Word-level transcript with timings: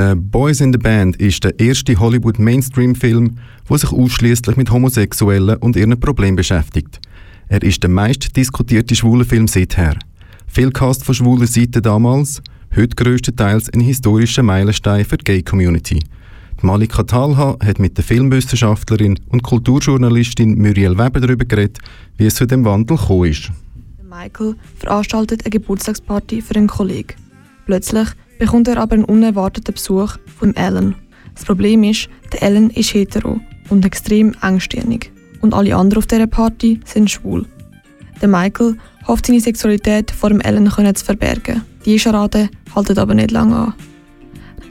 The 0.00 0.14
Boys 0.14 0.62
in 0.62 0.72
the 0.72 0.78
Band 0.78 1.16
ist 1.16 1.44
der 1.44 1.60
erste 1.60 1.94
Hollywood-Mainstream-Film, 2.00 3.36
der 3.68 3.78
sich 3.78 3.92
ausschließlich 3.92 4.56
mit 4.56 4.70
Homosexuellen 4.70 5.58
und 5.58 5.76
ihren 5.76 6.00
Problemen 6.00 6.36
beschäftigt. 6.36 7.00
Er 7.48 7.62
ist 7.62 7.82
der 7.82 7.90
meist 7.90 8.34
diskutierte 8.34 8.94
schwule 8.94 9.26
Film 9.26 9.46
seither. 9.46 9.98
Viel 10.46 10.70
Cast 10.70 11.04
von 11.04 11.14
schwuler 11.14 11.46
Seite 11.46 11.82
damals, 11.82 12.40
heute 12.74 12.96
größtenteils 12.96 13.68
ein 13.74 13.80
historischer 13.80 14.42
Meilenstein 14.42 15.04
für 15.04 15.18
die 15.18 15.24
Gay-Community. 15.24 16.00
Malika 16.62 17.02
Talha 17.02 17.58
hat 17.62 17.78
mit 17.78 17.98
der 17.98 18.04
Filmwissenschaftlerin 18.04 19.20
und 19.28 19.42
Kulturjournalistin 19.42 20.56
Muriel 20.56 20.96
Weber 20.96 21.20
darüber 21.20 21.44
geredet, 21.44 21.78
wie 22.16 22.24
es 22.24 22.36
zu 22.36 22.46
dem 22.46 22.64
Wandel 22.64 22.96
gekommen 22.96 23.30
ist. 23.32 23.50
Michael 24.08 24.54
veranstaltet 24.78 25.44
eine 25.44 25.50
Geburtstagsparty 25.50 26.40
für 26.40 26.54
einen 26.54 26.68
Kollegen. 26.68 27.16
Plötzlich 27.66 28.08
bekommt 28.40 28.68
er 28.68 28.78
aber 28.78 28.94
einen 28.94 29.04
unerwarteten 29.04 29.74
Besuch 29.74 30.16
von 30.38 30.56
Alan. 30.56 30.96
Das 31.34 31.44
Problem 31.44 31.84
ist, 31.84 32.08
der 32.32 32.42
Alan 32.42 32.70
ist 32.70 32.94
hetero 32.94 33.38
und 33.68 33.84
extrem 33.84 34.34
engstirnig. 34.42 35.12
Und 35.42 35.54
alle 35.54 35.76
anderen 35.76 35.98
auf 35.98 36.06
dieser 36.06 36.26
Party 36.26 36.80
sind 36.84 37.10
schwul. 37.10 37.46
Der 38.20 38.28
Michael 38.28 38.76
hofft, 39.06 39.26
seine 39.26 39.40
Sexualität 39.40 40.10
vor 40.10 40.30
dem 40.30 40.40
Alan 40.42 40.94
zu 40.94 41.04
verbergen. 41.04 41.62
Die 41.84 41.98
Scharade 41.98 42.48
haltet 42.74 42.98
aber 42.98 43.14
nicht 43.14 43.30
lange 43.30 43.56
an. 43.56 43.74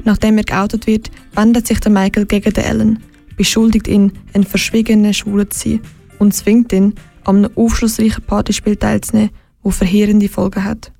Nachdem 0.04 0.38
er 0.38 0.44
geoutet 0.44 0.88
wird, 0.88 1.12
wendet 1.36 1.68
sich 1.68 1.80
der 1.80 1.92
Michael 1.92 2.26
gegen 2.26 2.54
den 2.54 2.66
Alan, 2.66 3.00
beschuldigt 3.38 3.88
ihn, 3.88 4.14
ein 4.34 4.44
verschwiegener 4.44 5.14
Schwuler 5.14 5.50
zu 5.50 5.70
sein 5.70 5.82
und 6.18 6.34
zwingt 6.34 6.74
ihn, 6.74 6.96
an 7.24 7.38
einem 7.38 7.52
aufschlussreichen 7.56 8.24
Partyspiel 8.24 8.78
teilzunehmen, 8.78 9.30
das 9.64 9.78
verheerende 9.78 10.28
Folgen 10.28 10.64
hat. 10.64 10.92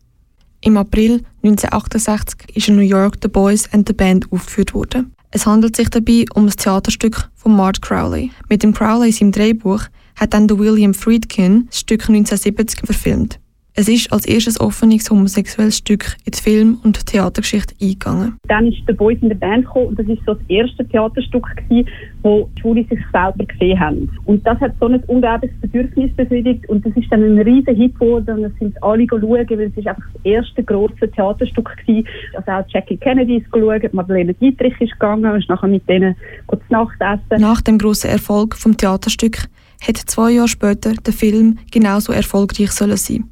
Im 0.62 0.78
April 0.78 1.24
1968 1.44 2.56
ist 2.56 2.68
in 2.68 2.76
New 2.76 2.82
York 2.82 3.18
The 3.22 3.30
Boys 3.30 3.72
and 3.72 3.88
the 3.88 3.94
Band 3.94 4.32
aufgeführt 4.32 4.74
worden. 4.74 5.14
Es 5.32 5.46
handelt 5.46 5.76
sich 5.76 5.90
dabei 5.90 6.26
um 6.34 6.46
ein 6.46 6.52
Theaterstück 6.52 7.30
von 7.36 7.56
Mart 7.56 7.82
Crowley. 7.82 8.32
Mit 8.50 8.64
dem 8.64 8.74
Crowley 8.74 9.10
in 9.10 9.14
seinem 9.14 9.32
Drehbuch 9.32 9.84
hat 10.16 10.34
dann 10.34 10.50
William 10.50 10.94
Friedkin 10.94 11.68
das 11.68 11.80
Stück 11.80 12.10
1970 12.10 12.82
verfilmt. 12.84 13.40
Es 13.80 13.88
ist 13.88 14.12
als 14.12 14.26
erstes 14.26 14.60
offenes 14.60 15.10
homosexuelles 15.10 15.78
Stück 15.78 16.18
in 16.26 16.34
die 16.34 16.42
Film- 16.42 16.80
und 16.84 17.06
Theatergeschichte 17.06 17.74
eingegangen. 17.82 18.36
Dann 18.50 18.68
ist 18.68 18.86
der 18.86 18.92
Boys 18.92 19.18
in 19.22 19.30
der 19.30 19.38
Band 19.38 19.64
gekommen 19.64 19.86
und 19.86 20.00
das 20.00 20.06
ist 20.08 20.20
so 20.26 20.34
das 20.34 20.44
erste 20.50 20.86
Theaterstück 20.86 21.48
gewesen, 21.56 21.88
wo 22.22 22.50
die 22.58 22.60
Schwule 22.60 22.86
sich 22.90 23.00
selber 23.14 23.46
gesehen 23.46 23.80
haben. 23.80 24.12
Und 24.26 24.46
das 24.46 24.60
hat 24.60 24.74
so 24.82 24.88
ein 24.88 25.02
unglaubliches 25.06 25.58
Bedürfnis 25.62 26.14
befriedigt 26.14 26.68
und 26.68 26.86
das 26.86 26.92
ist 26.98 27.10
dann 27.10 27.24
ein 27.24 27.40
riesen 27.40 27.74
Hit 27.74 27.98
geworden 27.98 28.40
und 28.40 28.52
es 28.52 28.60
sind 28.60 28.84
alle 28.84 29.08
schauen, 29.10 29.50
weil 29.50 29.72
es 29.72 29.78
ist 29.78 29.88
einfach 29.88 30.04
das 30.14 30.26
erste 30.26 30.62
große 30.62 31.12
Theaterstück 31.12 31.78
gewesen. 31.78 32.06
Also 32.34 32.52
auch 32.52 32.66
Jackie 32.68 32.98
Kennedy 32.98 33.38
ist 33.38 33.50
geschaut, 33.50 33.94
Madeleine 33.94 34.34
Dietrich 34.34 34.74
ist 34.82 34.92
gegangen 34.92 35.24
und 35.24 35.40
ist 35.40 35.48
nachher 35.48 35.70
mit 35.70 35.88
denen 35.88 36.18
zu 36.52 36.60
Nacht 36.68 36.98
essen. 37.00 37.42
Nach 37.42 37.62
dem 37.62 37.78
grossen 37.78 38.10
Erfolg 38.10 38.58
vom 38.58 38.76
Theaterstück 38.76 39.48
hätte 39.80 40.06
zwei 40.06 40.32
Jahre 40.32 40.50
später 40.50 40.92
der 40.96 41.14
Film 41.14 41.60
genauso 41.72 42.12
erfolgreich 42.12 42.72
sollen 42.72 42.98
sein. 42.98 43.32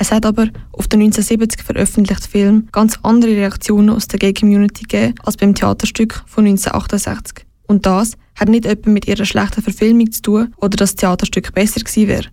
Es 0.00 0.10
hat 0.10 0.24
aber 0.24 0.48
auf 0.72 0.88
den 0.88 1.02
1970 1.02 1.62
veröffentlichten 1.62 2.30
Film 2.30 2.68
ganz 2.72 2.98
andere 3.02 3.32
Reaktionen 3.32 3.90
aus 3.90 4.08
der 4.08 4.18
Gay-Community 4.18 4.84
gegeben 4.84 5.14
als 5.22 5.36
beim 5.36 5.54
Theaterstück 5.54 6.24
von 6.26 6.46
1968. 6.46 7.44
Und 7.66 7.84
das 7.84 8.16
hat 8.34 8.48
nicht 8.48 8.64
etwa 8.64 8.88
mit 8.88 9.06
ihrer 9.06 9.26
schlechten 9.26 9.60
Verfilmung 9.60 10.10
zu 10.10 10.22
tun 10.22 10.54
oder 10.56 10.78
das 10.78 10.94
Theaterstück 10.94 11.52
besser 11.52 11.80
gewesen 11.80 12.08
wäre, 12.08 12.28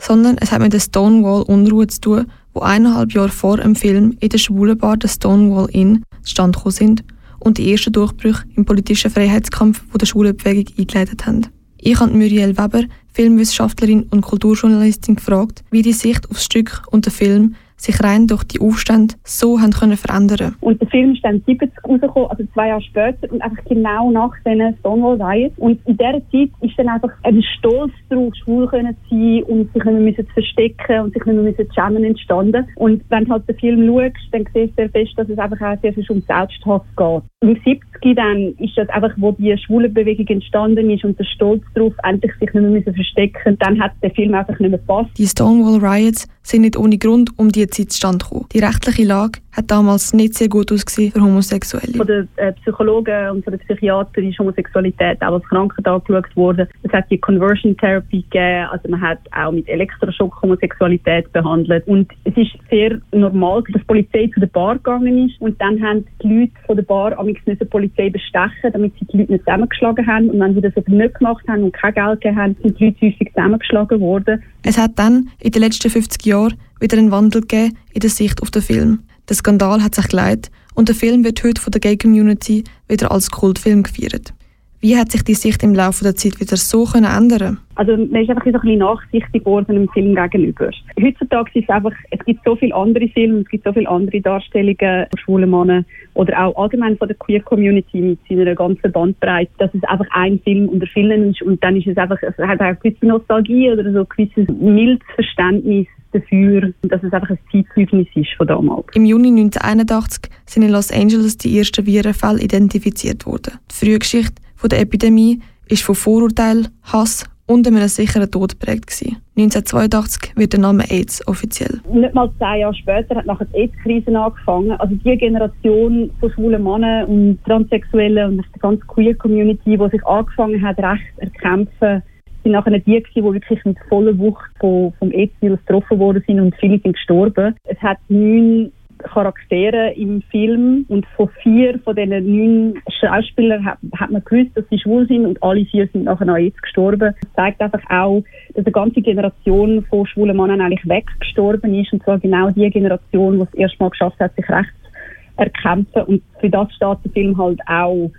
sondern 0.00 0.38
es 0.38 0.50
hat 0.50 0.62
mit 0.62 0.72
der 0.72 0.80
Stonewall-Unruhe 0.80 1.88
zu 1.88 2.00
tun, 2.00 2.26
wo 2.54 2.60
eineinhalb 2.60 3.12
Jahre 3.12 3.28
vor 3.28 3.58
dem 3.58 3.76
Film 3.76 4.16
in 4.18 4.30
der 4.30 4.38
schwulen 4.38 4.78
Bar 4.78 4.96
der 4.96 5.08
Stonewall 5.08 5.68
Inn 5.72 6.02
zustande 6.22 6.58
sind 6.70 7.04
und 7.38 7.58
die 7.58 7.70
ersten 7.70 7.92
Durchbrüche 7.92 8.44
im 8.56 8.64
politischen 8.64 9.10
Freiheitskampf, 9.10 9.82
wo 9.92 9.98
der 9.98 10.06
schwulen 10.06 10.34
Bewegung 10.34 10.72
eingeleitet 10.78 11.26
haben. 11.26 11.48
Ich 11.82 11.98
habe 11.98 12.12
Muriel 12.12 12.58
Weber, 12.58 12.84
Filmwissenschaftlerin 13.12 14.06
und 14.10 14.20
Kulturjournalistin, 14.20 15.16
gefragt, 15.16 15.64
wie 15.70 15.82
die 15.82 15.92
Sicht 15.92 16.30
aufs 16.30 16.44
Stück 16.44 16.82
und 16.90 17.06
den 17.06 17.12
Film 17.12 17.54
sich 17.80 18.02
rein 18.02 18.26
durch 18.26 18.44
die 18.44 18.60
Aufstände 18.60 19.14
so 19.24 19.58
haben 19.58 19.72
können 19.72 19.96
verändern 19.96 20.56
Und 20.60 20.80
der 20.80 20.88
Film 20.88 21.14
ist 21.14 21.24
dann 21.24 21.42
70 21.46 21.70
rausgekommen, 21.82 22.30
also 22.30 22.44
zwei 22.52 22.68
Jahre 22.68 22.82
später 22.82 23.32
und 23.32 23.40
einfach 23.40 23.64
genau 23.64 24.10
nach 24.10 24.32
diesen 24.44 24.76
Stonewall 24.80 25.20
Riots. 25.20 25.58
Und 25.58 25.80
in 25.86 25.96
dieser 25.96 26.20
Zeit 26.30 26.50
ist 26.60 26.78
dann 26.78 26.88
einfach 26.88 27.10
ein 27.22 27.42
Stolz 27.58 27.92
darauf, 28.10 28.34
schwul 28.36 28.68
zu 28.68 28.70
sein 29.10 29.42
und 29.44 29.72
sich 29.72 29.84
nicht 29.84 30.00
mehr 30.00 30.16
zu 30.16 30.32
verstecken 30.34 31.00
und 31.00 31.14
sich 31.14 31.24
nicht 31.24 31.42
mehr 31.42 31.56
zu 31.56 31.66
schämen 31.74 32.04
entstanden. 32.04 32.66
Und 32.76 33.02
wenn 33.08 33.24
du 33.24 33.30
halt 33.30 33.48
den 33.48 33.58
Film 33.58 33.86
schaust, 33.86 34.28
dann 34.32 34.44
siehst 34.52 34.72
du 34.72 34.82
sehr 34.82 34.90
fest, 34.90 35.12
dass 35.16 35.28
es 35.28 35.38
einfach 35.38 35.60
auch 35.60 35.80
sehr 35.80 35.94
viel 35.94 36.04
um 36.10 36.20
Selbsthass 36.20 36.82
geht. 36.96 37.29
Im 37.42 37.54
70 37.54 38.16
dann 38.16 38.54
ist 38.58 38.76
das 38.76 38.86
einfach, 38.90 39.12
wo 39.16 39.32
die 39.32 39.56
schwule 39.56 39.88
Bewegung 39.88 40.26
entstanden 40.26 40.90
ist 40.90 41.04
und 41.04 41.18
der 41.18 41.24
Stolz 41.24 41.62
darauf, 41.74 41.94
endlich 42.02 42.32
sich 42.38 42.52
nicht 42.52 42.86
mehr 42.86 42.94
verstecken, 42.94 43.56
dann 43.60 43.80
hat 43.80 43.92
der 44.02 44.10
Film 44.10 44.34
einfach 44.34 44.58
nicht 44.58 44.68
mehr 44.68 44.78
gepasst. 44.78 45.08
Die 45.16 45.26
Stonewall 45.26 45.78
Riots 45.82 46.28
sind 46.42 46.60
nicht 46.60 46.76
ohne 46.76 46.98
Grund 46.98 47.30
um 47.38 47.50
die 47.50 47.66
Zeit 47.68 47.92
zustande 47.92 48.26
gekommen. 48.26 48.46
Die 48.52 48.58
rechtliche 48.58 49.04
Lage 49.04 49.40
hat 49.52 49.70
damals 49.70 50.12
nicht 50.12 50.34
sehr 50.34 50.48
gut 50.48 50.70
ausgesehen 50.70 51.12
für 51.12 51.20
Homosexuelle. 51.20 51.96
Von 51.96 52.06
den 52.06 52.28
äh, 52.36 52.52
Psychologen 52.52 53.30
und 53.30 53.44
von 53.44 53.52
den 53.52 53.60
Psychiatern 53.60 54.24
ist 54.24 54.38
Homosexualität 54.38 55.20
auch 55.22 55.34
als 55.34 55.44
Krankheit 55.44 55.86
angeschaut 55.86 56.36
worden. 56.36 56.68
Es 56.82 56.92
hat 56.92 57.10
die 57.10 57.18
Conversion 57.18 57.76
Therapy 57.76 58.22
gegeben, 58.22 58.68
also 58.70 58.88
man 58.88 59.00
hat 59.00 59.18
auch 59.32 59.52
mit 59.52 59.68
Elektroschock 59.68 60.40
Homosexualität 60.42 61.32
behandelt. 61.32 61.86
Und 61.86 62.10
es 62.24 62.36
ist 62.36 62.50
sehr 62.70 63.00
normal, 63.12 63.62
dass 63.72 63.82
die 63.82 63.86
Polizei 63.86 64.30
zu 64.32 64.40
der 64.40 64.46
Bar 64.46 64.76
gegangen 64.76 65.28
ist 65.28 65.40
und 65.40 65.60
dann 65.60 65.82
haben 65.82 66.06
die 66.22 66.28
Leute 66.28 66.52
von 66.66 66.76
der 66.76 66.84
Bar 66.84 67.18
am 67.18 67.26
die 67.26 67.64
Polizei 67.64 68.10
bestechen, 68.10 68.72
damit 68.72 68.92
sie 68.98 69.06
die 69.06 69.18
Leute 69.18 69.32
nicht 69.32 69.44
zusammengeschlagen 69.44 70.06
haben. 70.06 70.30
Und 70.30 70.40
wenn 70.40 70.54
sie 70.54 70.60
das 70.60 70.76
aber 70.76 70.90
nicht 70.90 71.14
gemacht 71.14 71.46
haben 71.48 71.64
und 71.64 71.72
kein 71.72 71.94
Geld 71.94 72.20
gegeben 72.20 72.40
haben, 72.40 72.56
sind 72.62 72.78
die 72.78 72.84
Leute 72.86 73.06
häufig 73.06 73.32
zusammengeschlagen 73.34 74.00
worden. 74.00 74.42
Es 74.62 74.78
hat 74.78 74.92
dann 74.96 75.28
in 75.40 75.50
den 75.50 75.62
letzten 75.62 75.90
50 75.90 76.24
Jahren 76.26 76.54
wieder 76.80 76.98
einen 76.98 77.10
Wandel 77.10 77.42
gegeben 77.42 77.76
in 77.92 78.00
der 78.00 78.10
Sicht 78.10 78.42
auf 78.42 78.50
den 78.50 78.62
Film. 78.62 79.00
Der 79.30 79.36
Skandal 79.36 79.80
hat 79.80 79.94
sich 79.94 80.08
geleitet 80.08 80.50
und 80.74 80.88
der 80.88 80.96
Film 80.96 81.22
wird 81.22 81.44
heute 81.44 81.62
von 81.62 81.70
der 81.70 81.80
Gay-Community 81.80 82.64
wieder 82.88 83.12
als 83.12 83.30
Kultfilm 83.30 83.84
gefeiert. 83.84 84.34
Wie 84.82 84.96
hat 84.96 85.12
sich 85.12 85.22
die 85.22 85.34
Sicht 85.34 85.62
im 85.62 85.74
Laufe 85.74 86.04
der 86.04 86.16
Zeit 86.16 86.40
wieder 86.40 86.56
so 86.56 86.84
können 86.84 87.04
ändern 87.04 87.58
Also 87.74 87.98
man 87.98 88.22
ist 88.22 88.30
einfach 88.30 88.44
so 88.44 88.48
ein 88.48 88.52
bisschen 88.52 88.78
nachsichtig 88.78 89.44
geworden 89.44 89.74
dem 89.74 89.88
Film 89.90 90.14
gegenüber. 90.14 90.70
Heutzutage 90.98 91.50
ist 91.58 91.64
es 91.64 91.68
einfach, 91.68 91.92
es 92.10 92.24
gibt 92.24 92.40
so 92.46 92.56
viele 92.56 92.74
andere 92.74 93.06
Filme, 93.08 93.40
es 93.40 93.48
gibt 93.48 93.64
so 93.64 93.74
viele 93.74 93.90
andere 93.90 94.22
Darstellungen 94.22 95.06
von 95.10 95.18
schwulen 95.22 95.50
Männern 95.50 95.84
oder 96.14 96.46
auch 96.46 96.56
allgemein 96.56 96.96
von 96.96 97.08
der 97.08 97.16
Queer 97.18 97.42
Community 97.42 98.00
mit 98.00 98.20
seiner 98.26 98.54
ganzen 98.54 98.90
Bandbreite, 98.90 99.50
dass 99.58 99.70
es 99.74 99.84
einfach 99.84 100.06
ein 100.12 100.40
Film 100.44 100.70
unter 100.70 100.86
vielen 100.86 101.30
ist 101.30 101.42
und 101.42 101.62
dann 101.62 101.76
ist 101.76 101.86
es 101.86 101.98
einfach, 101.98 102.16
es 102.22 102.38
hat 102.38 102.60
auch 102.60 102.64
eine 102.64 102.76
gewisse 102.76 103.04
Nostalgie 103.04 103.70
oder 103.70 103.82
so 103.92 103.98
ein 103.98 104.06
gewisses 104.16 104.48
mildes 104.58 105.06
Verständnis 105.14 105.88
dafür, 106.12 106.72
dass 106.82 107.02
es 107.02 107.12
einfach 107.12 107.30
ein 107.30 107.38
Zeitzeugnis 107.52 108.08
ist 108.14 108.32
von 108.38 108.46
damals. 108.46 108.86
Im 108.94 109.04
Juni 109.04 109.28
1981 109.28 110.32
sind 110.46 110.62
in 110.62 110.70
Los 110.70 110.90
Angeles 110.90 111.36
die 111.36 111.58
ersten 111.58 111.84
Virenfälle 111.84 112.40
identifiziert 112.40 113.26
worden. 113.26 113.58
Die 113.70 113.86
Frühgeschichte 113.86 114.40
der 114.68 114.80
Epidemie 114.80 115.40
ist 115.68 115.82
von 115.82 115.94
Vorurteil, 115.94 116.66
Hass 116.82 117.24
und 117.46 117.66
einem 117.66 117.88
sicheren 117.88 118.30
Tod 118.30 118.58
geprägt. 118.60 118.90
1982 119.36 120.36
wird 120.36 120.52
der 120.52 120.60
Name 120.60 120.84
AIDS 120.88 121.26
offiziell. 121.26 121.80
Nicht 121.92 122.14
mal 122.14 122.30
zwei 122.38 122.58
Jahre 122.58 122.74
später 122.74 123.16
hat 123.16 123.26
nachher 123.26 123.46
die 123.46 123.62
AIDS-Krise 123.62 124.16
angefangen. 124.16 124.72
Also 124.72 124.94
die 124.94 125.16
Generation 125.16 126.10
von 126.20 126.30
schwulen 126.32 126.62
Männern 126.62 127.06
und 127.06 127.44
Transsexuellen 127.44 128.38
und 128.38 128.44
die 128.54 128.58
ganze 128.60 128.84
Queer-Community, 128.86 129.76
die 129.76 129.88
sich 129.90 130.06
angefangen 130.06 130.62
hat, 130.62 130.78
Recht 130.78 131.18
erkämpfen, 131.18 132.02
sind 132.42 132.52
nachher 132.52 132.78
die 132.78 133.02
die 133.14 133.22
wirklich 133.22 133.64
mit 133.64 133.76
voller 133.88 134.16
Wucht 134.18 134.50
vom, 134.60 134.92
vom 134.98 135.10
AIDS-Virus 135.10 135.58
getroffen 135.66 135.98
worden 135.98 136.22
sind 136.26 136.40
und 136.40 136.54
viele 136.56 136.78
sind 136.80 136.92
gestorben. 136.92 137.56
Es 137.64 137.78
hat 137.78 137.98
neun 138.08 138.70
Charaktere 139.02 139.92
im 139.94 140.22
Film 140.30 140.84
und 140.88 141.06
von 141.16 141.28
vier 141.42 141.78
von 141.80 141.96
diesen 141.96 142.10
neun 142.10 142.82
Schauspielern 143.00 143.64
hat, 143.64 143.78
hat, 143.98 144.10
man 144.10 144.24
gewusst, 144.24 144.50
dass 144.54 144.64
sie 144.70 144.78
schwul 144.78 145.06
sind 145.06 145.26
und 145.26 145.42
alle 145.42 145.64
vier 145.66 145.88
sind 145.92 146.04
nachher 146.04 146.28
an 146.28 146.36
AIDS 146.36 146.60
gestorben. 146.60 147.14
Das 147.20 147.32
zeigt 147.34 147.60
einfach 147.60 147.82
auch, 147.88 148.22
dass 148.54 148.64
eine 148.64 148.72
ganze 148.72 149.02
Generation 149.02 149.84
von 149.88 150.06
schwulen 150.06 150.36
Männern 150.36 150.60
eigentlich 150.60 150.88
weggestorben 150.88 151.74
ist 151.74 151.92
und 151.92 152.02
zwar 152.02 152.18
genau 152.18 152.50
die 152.50 152.70
Generation, 152.70 153.38
die 153.38 153.44
es 153.44 153.54
erstmal 153.54 153.90
geschafft 153.90 154.18
hat, 154.20 154.34
sich 154.36 154.48
recht 154.48 154.70
zu 154.84 155.40
erkämpfen. 155.40 156.02
Und 156.02 156.22
für 156.40 156.50
das 156.50 156.68
steht 156.72 156.98
der 157.04 157.12
Film 157.12 157.38
halt 157.38 157.60
auch. 157.66 158.10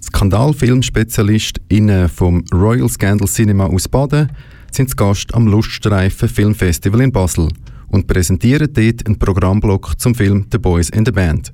SkandalfilmspezialistInnen 0.00 2.08
vom 2.08 2.42
Royal 2.52 2.88
Scandal 2.88 3.28
Cinema 3.28 3.66
aus 3.66 3.86
Baden 3.88 4.32
sind 4.70 4.90
zu 4.90 4.96
Gast 4.96 5.32
am 5.34 5.46
Luststreifen 5.46 6.28
Filmfestival 6.28 7.02
in 7.02 7.12
Basel 7.12 7.48
und 7.92 8.08
präsentieren 8.08 8.68
dort 8.72 9.06
einen 9.06 9.18
Programmblock 9.18 10.00
zum 10.00 10.16
Film 10.16 10.46
The 10.50 10.58
Boys 10.58 10.88
in 10.90 11.06
the 11.06 11.12
Band. 11.12 11.52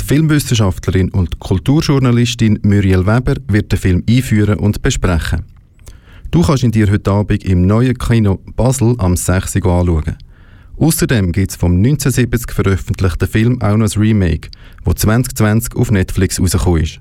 Die 0.00 0.04
Filmwissenschaftlerin 0.04 1.10
und 1.10 1.38
Kulturjournalistin 1.38 2.58
Muriel 2.62 3.06
Weber 3.06 3.34
wird 3.48 3.70
den 3.70 3.78
Film 3.78 4.02
einführen 4.08 4.58
und 4.58 4.80
besprechen. 4.80 5.44
Du 6.30 6.40
kannst 6.40 6.62
ihn 6.62 6.72
dir 6.72 6.90
heute 6.90 7.10
Abend 7.10 7.44
im 7.44 7.66
neuen 7.66 7.98
Kino 7.98 8.40
Basel 8.56 8.94
am 8.98 9.16
6 9.16 9.56
Uhr 9.56 9.66
anschauen. 9.66 10.16
Außerdem 10.78 11.30
gibt 11.32 11.50
es 11.50 11.56
vom 11.56 11.76
1970 11.76 12.52
veröffentlichten 12.52 13.28
Film 13.28 13.60
auch 13.60 13.76
noch 13.76 13.94
ein 13.94 14.00
Remake, 14.00 14.48
das 14.84 14.94
2020 14.94 15.76
auf 15.76 15.90
Netflix 15.90 16.40
rausgekommen 16.40 16.84
ist. 16.84 17.00